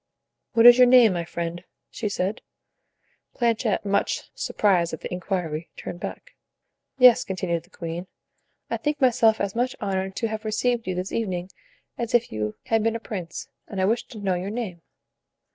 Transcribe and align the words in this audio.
"What 0.53 0.65
is 0.65 0.79
your 0.79 0.87
name, 0.87 1.13
my 1.13 1.23
friend?" 1.25 1.63
she 1.91 2.09
said. 2.09 2.41
Planchet, 3.35 3.85
much 3.85 4.31
surprised 4.33 4.93
at 4.95 5.01
the 5.01 5.13
inquiry, 5.13 5.69
turned 5.77 5.99
back. 5.99 6.33
"Yes," 6.97 7.23
continued 7.23 7.65
the 7.65 7.69
queen, 7.69 8.07
"I 8.67 8.77
think 8.77 8.99
myself 8.99 9.39
as 9.39 9.55
much 9.55 9.75
honored 9.79 10.15
to 10.15 10.27
have 10.27 10.43
received 10.43 10.87
you 10.87 10.95
this 10.95 11.11
evening 11.11 11.51
as 11.99 12.15
if 12.15 12.31
you 12.31 12.55
had 12.65 12.81
been 12.81 12.95
a 12.95 12.99
prince, 12.99 13.47
and 13.67 13.79
I 13.79 13.85
wish 13.85 14.05
to 14.07 14.17
know 14.19 14.33
your 14.33 14.49
name." 14.49 14.81